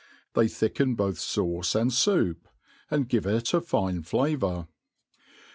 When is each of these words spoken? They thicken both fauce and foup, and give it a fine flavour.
They 0.33 0.47
thicken 0.47 0.95
both 0.95 1.19
fauce 1.19 1.79
and 1.79 1.91
foup, 1.91 2.37
and 2.89 3.07
give 3.07 3.27
it 3.27 3.53
a 3.53 3.61
fine 3.61 4.01
flavour. 4.01 4.67